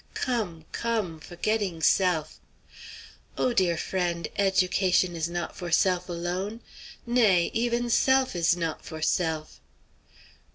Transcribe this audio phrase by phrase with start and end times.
[0.15, 2.39] Come, come, forgetting self!'
[3.37, 6.61] Oh, dear friend, education is not for self alone!
[7.05, 9.61] Nay, even self is not for self!"